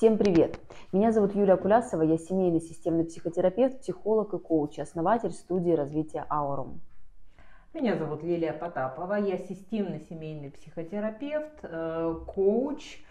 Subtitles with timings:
[0.00, 0.58] Всем привет!
[0.92, 6.80] Меня зовут Юлия Кулясова, я семейный системный психотерапевт, психолог и коуч, основатель студии развития Аурум.
[7.74, 13.02] Меня зовут Лилия Потапова, я системный семейный психотерапевт, э, коуч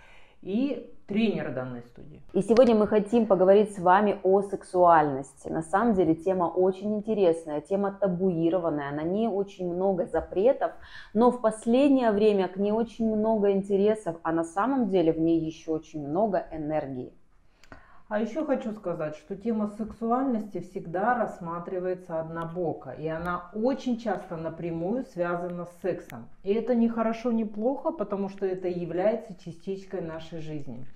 [0.42, 2.22] и тренер данной студии.
[2.34, 5.50] И сегодня мы хотим поговорить с вами о сексуальности.
[5.50, 10.72] На самом деле тема очень интересная, тема табуированная, на ней очень много запретов,
[11.14, 15.40] но в последнее время к ней очень много интересов, а на самом деле в ней
[15.40, 17.14] еще очень много энергии.
[18.10, 25.06] А еще хочу сказать, что тема сексуальности всегда рассматривается однобоко, и она очень часто напрямую
[25.06, 26.28] связана с сексом.
[26.42, 30.88] И это не хорошо, не плохо, потому что это является частичкой нашей жизни.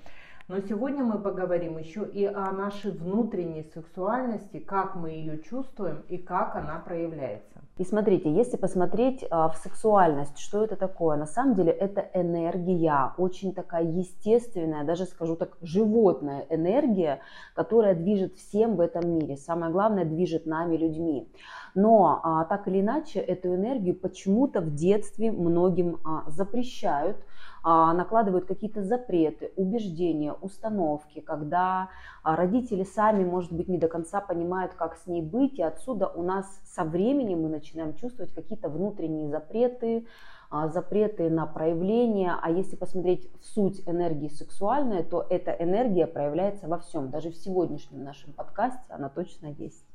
[0.50, 6.18] Но сегодня мы поговорим еще и о нашей внутренней сексуальности, как мы ее чувствуем и
[6.18, 7.62] как она проявляется.
[7.78, 11.16] И смотрите, если посмотреть а, в сексуальность, что это такое?
[11.18, 17.22] На самом деле это энергия, очень такая естественная, даже скажу так, животная энергия,
[17.56, 19.38] которая движет всем в этом мире.
[19.38, 21.32] Самое главное, движет нами людьми.
[21.74, 27.18] Но а, так или иначе, эту энергию почему-то в детстве многим а, запрещают,
[27.64, 31.90] накладывают какие-то запреты, убеждения, установки, когда
[32.22, 36.08] а, родители сами, может быть, не до конца понимают, как с ней быть, и отсюда
[36.08, 40.06] у нас со временем мы начинаем чувствовать какие-то внутренние запреты,
[40.50, 46.68] а, запреты на проявление, а если посмотреть в суть энергии сексуальной, то эта энергия проявляется
[46.68, 49.93] во всем, даже в сегодняшнем нашем подкасте она точно есть.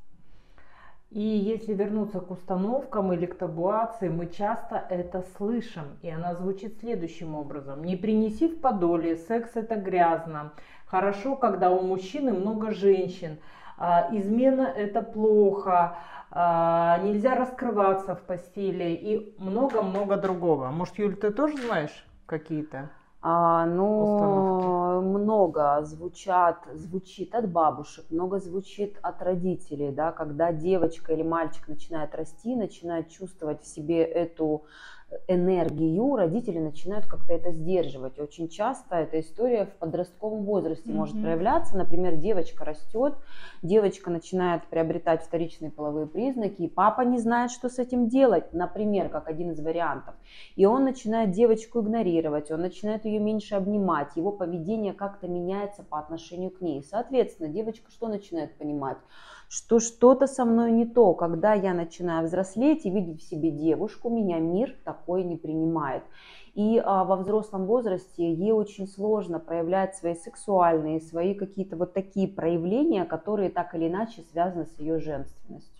[1.11, 5.97] И если вернуться к установкам или к табуации, мы часто это слышим.
[6.03, 7.83] И она звучит следующим образом.
[7.83, 10.53] Не принеси в подоле, секс это грязно.
[10.85, 13.39] Хорошо, когда у мужчины много женщин.
[13.77, 15.97] А, измена это плохо.
[16.29, 20.69] А, нельзя раскрываться в постели и много-много другого.
[20.69, 22.89] Может, Юль, ты тоже знаешь какие-то?
[23.21, 25.19] А, ну, установки?
[25.19, 32.15] много звучат, звучит от бабушек, много звучит от родителей, да, когда девочка или мальчик начинает
[32.15, 34.63] расти, начинает чувствовать в себе эту
[35.27, 38.19] энергию, родители начинают как-то это сдерживать.
[38.19, 40.95] Очень часто эта история в подростковом возрасте mm-hmm.
[40.95, 41.77] может проявляться.
[41.77, 43.15] Например, девочка растет,
[43.61, 49.09] девочка начинает приобретать вторичные половые признаки, и папа не знает, что с этим делать, например,
[49.09, 50.15] как один из вариантов.
[50.55, 55.99] И он начинает девочку игнорировать, он начинает ее меньше обнимать, его поведение как-то меняется по
[55.99, 56.83] отношению к ней.
[56.83, 58.97] Соответственно, девочка что начинает понимать?
[59.49, 64.09] Что что-то со мной не то, когда я начинаю взрослеть и видеть в себе девушку,
[64.09, 66.03] меня мир такой не принимает.
[66.53, 72.27] И а, во взрослом возрасте ей очень сложно проявлять свои сексуальные, свои какие-то вот такие
[72.27, 75.78] проявления, которые так или иначе связаны с ее женственностью.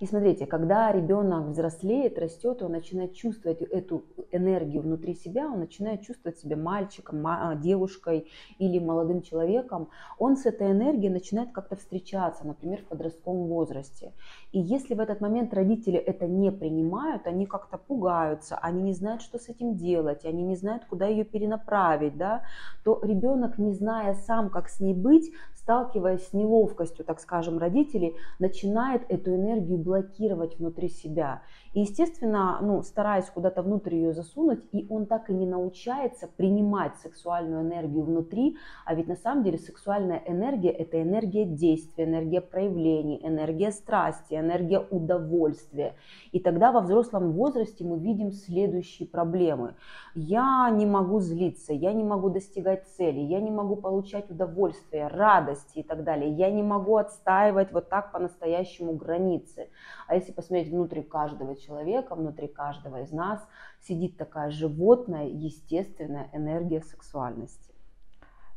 [0.00, 6.00] И смотрите, когда ребенок взрослеет, растет, он начинает чувствовать эту энергию внутри себя, он начинает
[6.00, 8.26] чувствовать себя мальчиком, а, девушкой
[8.58, 14.14] или молодым человеком, он с этой энергией начинает как-то встречаться, например, в подростковом возрасте.
[14.52, 19.20] И если в этот момент родители это не принимают, они как-то пугаются, они не знают,
[19.20, 22.44] что с этим делать, они не знают, куда ее перенаправить, да,
[22.84, 28.16] то ребенок, не зная сам, как с ней быть, сталкиваясь с неловкостью, так скажем, родителей,
[28.38, 31.42] начинает эту энергию блокировать внутри себя.
[31.72, 36.96] И, естественно, ну, стараясь куда-то внутрь ее засунуть, и он так и не научается принимать
[36.96, 43.20] сексуальную энергию внутри, а ведь на самом деле сексуальная энергия– это энергия действия, энергия проявлений,
[43.22, 45.94] энергия страсти, энергия удовольствия.
[46.32, 49.74] И тогда во взрослом возрасте мы видим следующие проблемы.
[50.14, 55.80] Я не могу злиться, я не могу достигать цели, я не могу получать удовольствие, радости
[55.80, 56.30] и так далее.
[56.30, 59.68] Я не могу отстаивать вот так по-настоящему границы.
[60.06, 63.40] А если посмотреть внутрь каждого человека, внутри каждого из нас
[63.80, 67.74] сидит такая животная, естественная энергия сексуальности.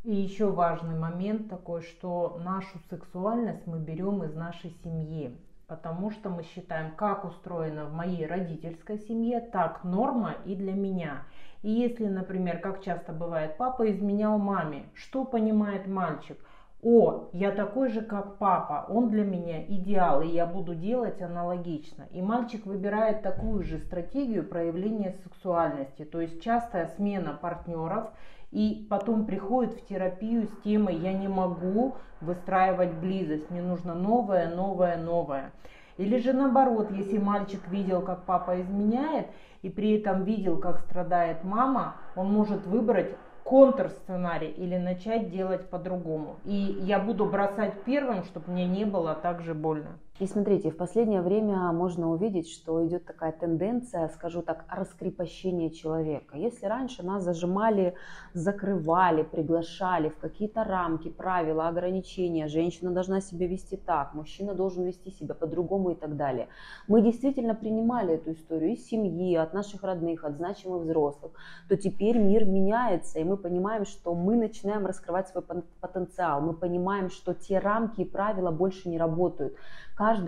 [0.03, 6.29] И еще важный момент такой, что нашу сексуальность мы берем из нашей семьи, потому что
[6.29, 11.23] мы считаем, как устроено в моей родительской семье, так норма и для меня.
[11.61, 16.37] И если, например, как часто бывает, папа изменял маме, что понимает мальчик–
[16.83, 22.05] о, я такой же, как папа, он для меня идеал, и я буду делать аналогично.
[22.11, 28.09] И мальчик выбирает такую же стратегию проявления сексуальности, то есть частая смена партнеров,
[28.51, 34.53] и потом приходит в терапию с темой «я не могу выстраивать близость, мне нужно новое,
[34.53, 35.51] новое, новое».
[35.97, 39.27] Или же наоборот, если мальчик видел, как папа изменяет,
[39.61, 46.37] и при этом видел, как страдает мама, он может выбрать контрсценарий или начать делать по-другому.
[46.45, 49.99] И я буду бросать первым, чтобы мне не было так же больно.
[50.19, 56.37] И смотрите, в последнее время можно увидеть, что идет такая тенденция, скажу так, раскрепощения человека.
[56.37, 57.95] Если раньше нас зажимали,
[58.33, 65.09] закрывали, приглашали в какие-то рамки, правила, ограничения, женщина должна себя вести так, мужчина должен вести
[65.09, 66.47] себя по-другому и так далее.
[66.87, 71.31] Мы действительно принимали эту историю из семьи, от наших родных, от значимых взрослых,
[71.67, 75.43] то теперь мир меняется, и мы понимаем, что мы начинаем раскрывать свой
[75.81, 79.55] потенциал, мы понимаем, что те рамки и правила больше не работают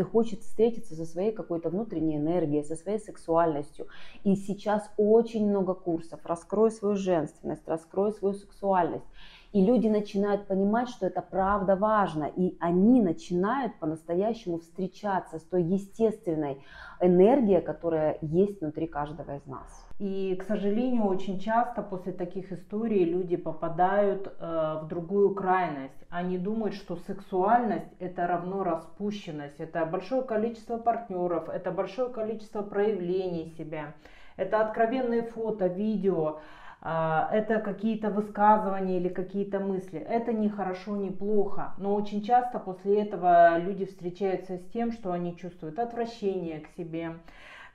[0.04, 3.88] хочет встретиться со своей какой-то внутренней энергией, со своей сексуальностью.
[4.24, 6.20] И сейчас очень много курсов.
[6.26, 9.06] Раскрой свою женственность, раскрой свою сексуальность.
[9.54, 12.26] И люди начинают понимать, что это правда важно.
[12.36, 16.62] И они начинают по-настоящему встречаться с той естественной
[17.00, 19.85] энергией, которая есть внутри каждого из нас.
[19.98, 26.06] И, к сожалению, очень часто после таких историй люди попадают э, в другую крайность.
[26.10, 33.56] Они думают, что сексуальность это равно распущенность, это большое количество партнеров, это большое количество проявлений
[33.58, 33.94] себя,
[34.36, 36.42] это откровенные фото, видео,
[36.82, 40.00] э, это какие-то высказывания или какие-то мысли.
[40.00, 45.14] Это не хорошо, не плохо, но очень часто после этого люди встречаются с тем, что
[45.14, 47.14] они чувствуют отвращение к себе,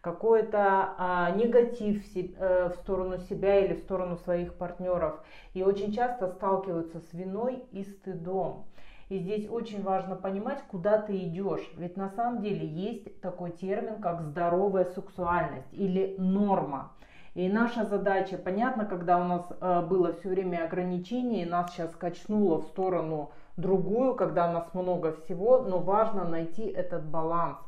[0.00, 5.20] какой-то а, негатив в, э, в сторону себя или в сторону своих партнеров.
[5.52, 8.64] И очень часто сталкиваются с виной и стыдом.
[9.10, 11.68] И здесь очень важно понимать, куда ты идешь.
[11.76, 16.92] Ведь на самом деле есть такой термин, как здоровая сексуальность или норма.
[17.34, 21.94] И наша задача, понятно, когда у нас э, было все время ограничение, и нас сейчас
[21.94, 27.58] качнуло в сторону другую, когда у нас много всего, но важно найти этот баланс,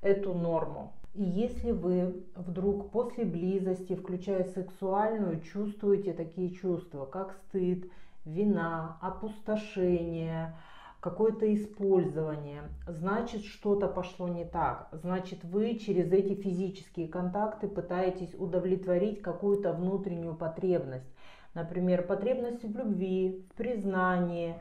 [0.00, 0.92] эту норму.
[1.14, 7.84] И если вы вдруг после близости, включая сексуальную, чувствуете такие чувства, как стыд,
[8.24, 10.56] вина, опустошение,
[11.00, 14.88] какое-то использование, значит что-то пошло не так.
[14.92, 21.12] Значит вы через эти физические контакты пытаетесь удовлетворить какую-то внутреннюю потребность.
[21.54, 24.54] Например, потребность в любви, в признании,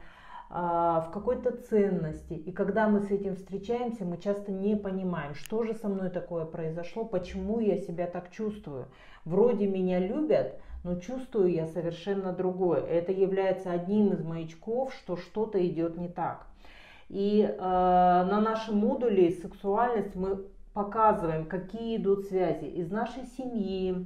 [0.54, 2.34] в какой-то ценности.
[2.34, 6.44] И когда мы с этим встречаемся, мы часто не понимаем, что же со мной такое
[6.44, 8.88] произошло, почему я себя так чувствую.
[9.24, 12.82] Вроде меня любят, но чувствую я совершенно другое.
[12.82, 16.48] Это является одним из маячков, что что-то идет не так.
[17.08, 24.06] И э, на нашем модуле сексуальность мы показываем, какие идут связи из нашей семьи, а,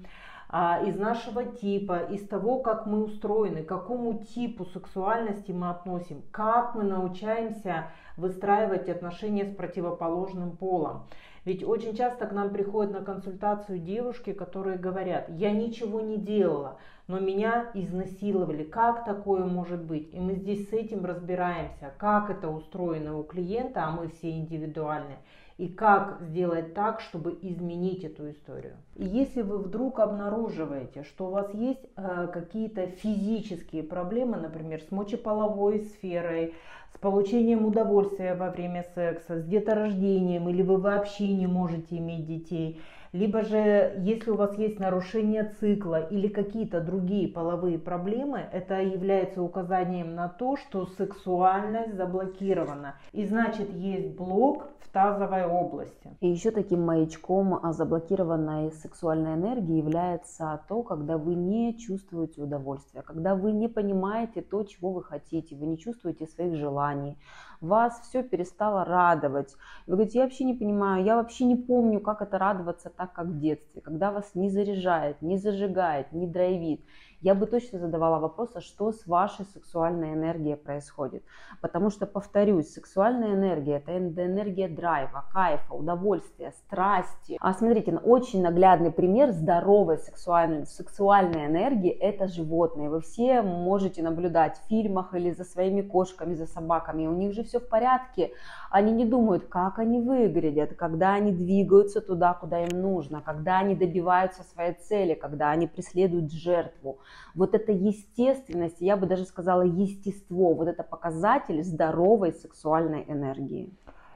[0.56, 6.76] из нашего типа, из того, как мы устроены, к какому типу сексуальности мы относим, как
[6.76, 11.08] мы научаемся выстраивать отношения с противоположным полом.
[11.44, 16.78] Ведь очень часто к нам приходят на консультацию девушки, которые говорят, я ничего не делала,
[17.08, 18.64] но меня изнасиловали.
[18.64, 20.14] Как такое может быть?
[20.14, 25.18] И мы здесь с этим разбираемся, как это устроено у клиента, а мы все индивидуальны
[25.58, 28.74] и как сделать так, чтобы изменить эту историю.
[28.96, 34.92] И если вы вдруг обнаруживаете, что у вас есть э, какие-то физические проблемы, например, с
[34.92, 36.54] мочеполовой сферой,
[36.94, 42.82] с получением удовольствия во время секса, с деторождением, или вы вообще не можете иметь детей,
[43.16, 49.42] либо же, если у вас есть нарушение цикла или какие-то другие половые проблемы, это является
[49.42, 52.96] указанием на то, что сексуальность заблокирована.
[53.14, 56.18] И значит, есть блок в тазовой области.
[56.20, 63.36] И еще таким маячком заблокированной сексуальной энергии является то, когда вы не чувствуете удовольствия, когда
[63.36, 67.18] вы не понимаете то, чего вы хотите, вы не чувствуете своих желаний,
[67.62, 69.56] вас все перестало радовать.
[69.88, 73.28] Вы говорите, я вообще не понимаю, я вообще не помню, как это радоваться так, как
[73.28, 76.82] в детстве, когда вас не заряжает, не зажигает, не драйвит
[77.26, 81.24] я бы точно задавала вопрос, а что с вашей сексуальной энергией происходит.
[81.60, 87.38] Потому что, повторюсь, сексуальная энергия– это энергия драйва, кайфа, удовольствия, страсти.
[87.40, 92.92] А смотрите, очень наглядный пример здоровой сексуальной, сексуальной энергии– это животные.
[92.92, 97.08] Вы все можете наблюдать в фильмах или за своими кошками, за собаками.
[97.08, 98.34] У них же все в порядке.
[98.70, 103.74] Они не думают, как они выглядят, когда они двигаются туда, куда им нужно, когда они
[103.74, 107.00] добиваются своей цели, когда они преследуют жертву.
[107.34, 113.74] Вот эта естественность, я бы даже сказала естество, вот это показатель здоровой сексуальной энергии.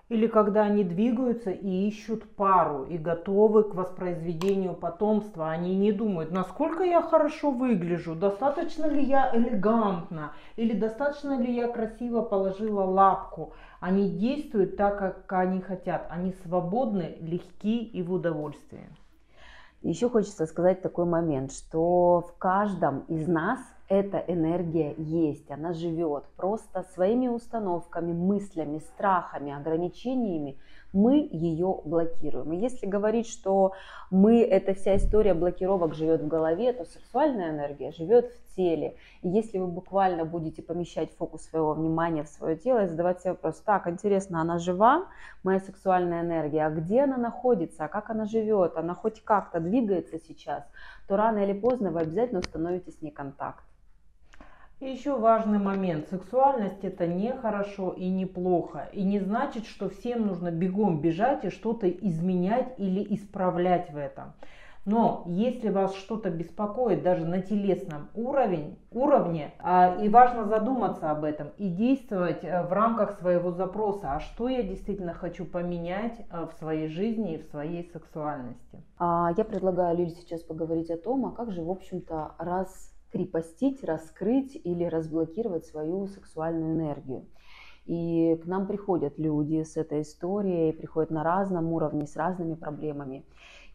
[0.09, 5.51] Или когда они двигаются и ищут пару и готовы к воспроизведению потомства.
[5.51, 11.67] Они не думают, насколько я хорошо выгляжу, достаточно ли я элегантна, или достаточно ли я
[11.67, 13.53] красиво положила лапку.
[13.79, 16.07] Они действуют так, как они хотят.
[16.09, 18.89] Они свободны, легки и в удовольствии.
[19.81, 26.25] Еще хочется сказать такой момент, что в каждом из нас эта энергия есть, она живет.
[26.35, 30.57] Просто своими установками, мыслями, страхами, ограничениями
[30.93, 32.53] мы ее блокируем.
[32.53, 33.73] И если говорить, что
[34.09, 38.95] мы, эта вся история блокировок живет в голове, то сексуальная энергия живет в теле.
[39.21, 43.31] И если вы буквально будете помещать фокус своего внимания в свое тело и задавать себе
[43.31, 45.07] вопрос, так, интересно, она жива,
[45.43, 50.19] моя сексуальная энергия, а где она находится, а как она живет, она хоть как-то двигается
[50.19, 50.63] сейчас,
[51.07, 53.63] то рано или поздно вы обязательно установите с ней контакт.
[54.79, 56.07] И еще важный момент.
[56.07, 58.89] Сексуальность это не хорошо и не плохо.
[58.93, 64.33] И не значит, что всем нужно бегом бежать и что-то изменять или исправлять в этом.
[64.85, 71.25] Но если вас что-то беспокоит даже на телесном уровне, уровне, а, и важно задуматься об
[71.25, 76.47] этом и действовать э, в рамках своего запроса, а что я действительно хочу поменять э,
[76.47, 78.81] в своей жизни и в своей сексуальности.
[78.97, 83.83] А, я предлагаю Лиле сейчас поговорить о том, а как же, в общем-то, раз крепостить,
[83.83, 87.25] раскрыть или разблокировать свою сексуальную энергию.
[87.85, 93.25] И к нам приходят люди с этой историей, приходят на разном уровне, с разными проблемами.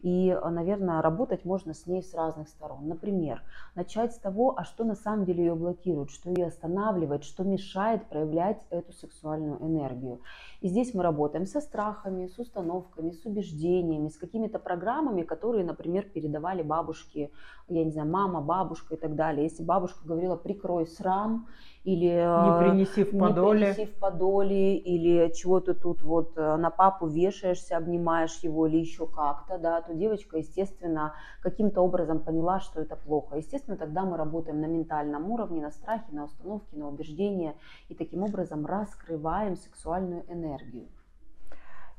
[0.05, 2.87] И, наверное, работать можно с ней с разных сторон.
[2.89, 3.43] Например,
[3.75, 8.05] начать с того, а что на самом деле ее блокирует, что ее останавливает, что мешает
[8.11, 10.21] проявлять эту сексуальную энергию.
[10.61, 16.05] И здесь мы работаем со страхами, с установками, с убеждениями, с какими-то программами, которые, например,
[16.05, 17.33] передавали бабушки,
[17.69, 19.45] я не знаю, мама, бабушка и так далее.
[19.45, 21.49] Если бабушка говорила «прикрой срам»,
[21.85, 26.57] или не принеси в подоле, не принеси в подоле или чего то тут вот э,
[26.57, 32.61] на папу вешаешься, обнимаешь его или еще как-то, да, то девочка, естественно, каким-то образом поняла,
[32.61, 33.37] что это плохо.
[33.37, 37.55] Естественно, тогда мы работаем на ментальном уровне, на страхе, на установке, на убеждения
[37.89, 40.89] и таким образом раскрываем сексуальную энергию.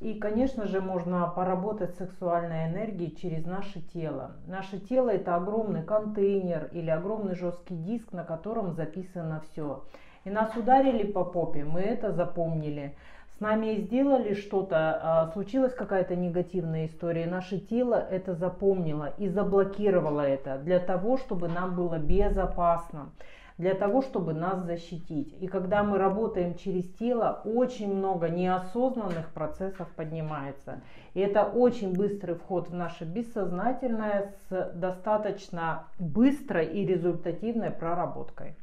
[0.02, 4.32] И, конечно же, можно поработать с сексуальной энергией через наше тело.
[4.46, 9.86] Наше тело это огромный контейнер или огромный жесткий диск, на котором записано все.
[10.26, 12.98] И нас ударили по попе, мы это запомнили.
[13.38, 20.22] С нами сделали что-то, а, случилась какая-то негативная история, наше тело это запомнило и заблокировало
[20.22, 23.12] это для того, чтобы нам было безопасно
[23.58, 25.34] для того, чтобы нас защитить.
[25.40, 30.82] И когда мы работаем через тело, очень много неосознанных процессов поднимается.
[31.14, 38.56] И это очень быстрый вход в наше бессознательное с достаточно быстрой и результативной проработкой.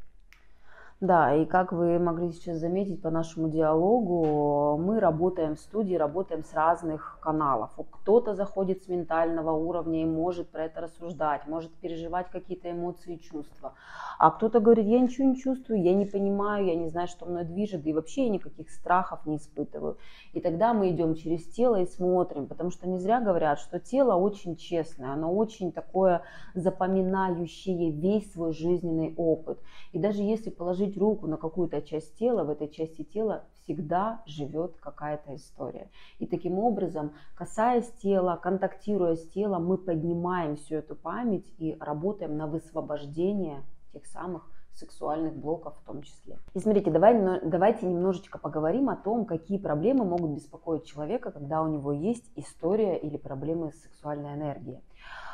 [1.02, 6.44] Да, и как вы могли сейчас заметить по нашему диалогу, мы работаем в студии, работаем
[6.44, 7.72] с разных каналов.
[7.90, 13.20] Кто-то заходит с ментального уровня и может про это рассуждать, может переживать какие-то эмоции и
[13.20, 13.74] чувства.
[14.16, 17.46] А кто-то говорит, я ничего не чувствую, я не понимаю, я не знаю, что мной
[17.46, 19.98] движет, и вообще я никаких страхов не испытываю.
[20.34, 24.14] И тогда мы идем через тело и смотрим, потому что не зря говорят, что тело
[24.14, 26.22] очень честное, оно очень такое
[26.54, 29.58] запоминающее весь свой жизненный опыт.
[29.90, 34.76] И даже если положить руку на какую-то часть тела, в этой части тела всегда живет
[34.80, 35.90] какая-то история.
[36.18, 42.36] И таким образом, касаясь тела, контактируя с телом, мы поднимаем всю эту память и работаем
[42.36, 46.38] на высвобождение тех самых сексуальных блоков в том числе.
[46.54, 51.68] И смотрите, давай, давайте немножечко поговорим о том, какие проблемы могут беспокоить человека, когда у
[51.68, 54.80] него есть история или проблемы с сексуальной энергией.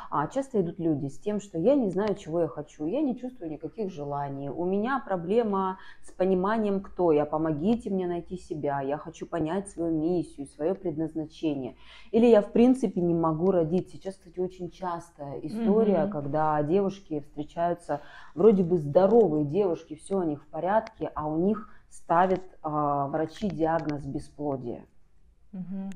[0.09, 3.15] А часто идут люди с тем, что я не знаю, чего я хочу, я не
[3.15, 8.97] чувствую никаких желаний, у меня проблема с пониманием, кто я, помогите мне найти себя, я
[8.97, 11.75] хочу понять свою миссию, свое предназначение.
[12.11, 13.91] Или я, в принципе, не могу родить.
[13.91, 16.09] Сейчас, кстати, очень частая история, mm-hmm.
[16.09, 18.01] когда девушки встречаются,
[18.33, 23.49] вроде бы здоровые девушки, все у них в порядке, а у них ставят э, врачи
[23.49, 24.85] диагноз бесплодия.
[25.53, 25.93] Mm-hmm.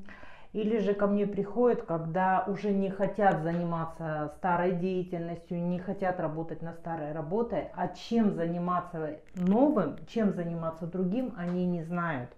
[0.54, 6.62] Или же ко мне приходят, когда уже не хотят заниматься старой деятельностью, не хотят работать
[6.62, 12.30] на старой работе, а чем заниматься новым, чем заниматься другим, они не знают.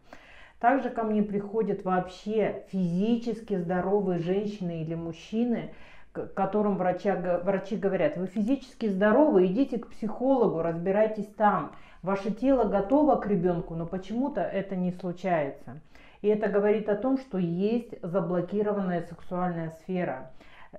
[0.60, 5.74] Также ко мне приходят вообще физически здоровые женщины или мужчины,
[6.12, 11.72] которым врача, врачи говорят, вы физически здоровы, идите к психологу, разбирайтесь там.
[12.00, 15.80] Ваше тело готово к ребенку, но почему-то это не случается.
[16.22, 20.30] И это говорит о том, что есть заблокированная сексуальная сфера.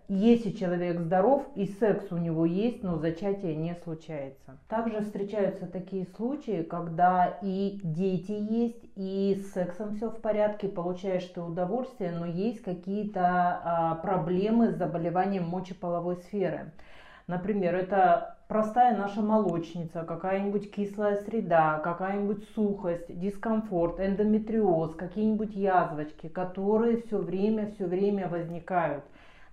[0.07, 4.57] Если человек здоров и секс у него есть, но зачатие не случается.
[4.67, 11.25] Также встречаются такие случаи, когда и дети есть, и с сексом все в порядке, получаешь
[11.25, 16.71] ты удовольствие, но есть какие-то а, проблемы с заболеванием мочеполовой сферы.
[17.27, 27.01] Например, это простая наша молочница, какая-нибудь кислая среда, какая-нибудь сухость, дискомфорт, эндометриоз, какие-нибудь язвочки, которые
[27.01, 29.03] все время, все время возникают.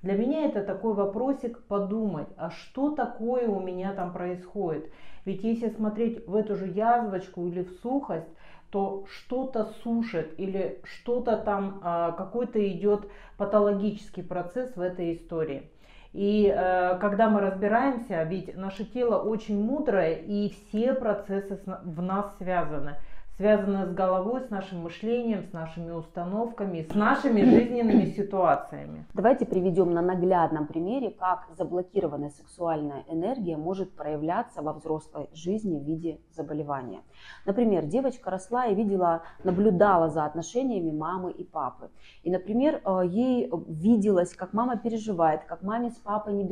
[0.03, 4.91] Для меня это такой вопросик подумать, а что такое у меня там происходит?
[5.25, 8.29] Ведь если смотреть в эту же язвочку или в сухость,
[8.71, 13.09] то что-то сушит или что-то там, а, какой-то идет
[13.39, 15.71] патологический процесс в этой истории.
[16.15, 22.27] И э, когда мы разбираемся, ведь наше тело очень мудрое, и все процессы в нас
[22.39, 22.97] связаны
[23.37, 29.07] связано с головой, с нашим мышлением, с нашими установками, с нашими жизненными ситуациями.
[29.13, 35.85] Давайте приведем на наглядном примере, как заблокированная сексуальная энергия может проявляться во взрослой жизни в
[35.85, 37.03] виде заболевания.
[37.45, 41.91] Например, девочка росла и видела, наблюдала за отношениями мамы и папы.
[42.23, 46.43] И, например, э, ей виделось, как мама переживает, как маме с папой не